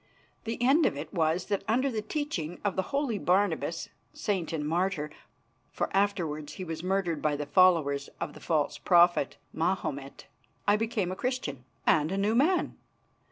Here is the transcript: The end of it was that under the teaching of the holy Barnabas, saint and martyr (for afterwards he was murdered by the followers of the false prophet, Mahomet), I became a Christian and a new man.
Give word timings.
The 0.45 0.59
end 0.63 0.87
of 0.87 0.97
it 0.97 1.13
was 1.13 1.45
that 1.45 1.63
under 1.67 1.91
the 1.91 2.01
teaching 2.01 2.59
of 2.65 2.75
the 2.75 2.81
holy 2.89 3.19
Barnabas, 3.19 3.89
saint 4.13 4.51
and 4.51 4.67
martyr 4.67 5.11
(for 5.71 5.95
afterwards 5.95 6.53
he 6.53 6.63
was 6.63 6.81
murdered 6.81 7.21
by 7.21 7.35
the 7.35 7.45
followers 7.45 8.09
of 8.19 8.33
the 8.33 8.39
false 8.39 8.79
prophet, 8.79 9.37
Mahomet), 9.53 10.25
I 10.67 10.75
became 10.75 11.11
a 11.11 11.15
Christian 11.15 11.65
and 11.85 12.11
a 12.11 12.17
new 12.17 12.33
man. 12.33 12.77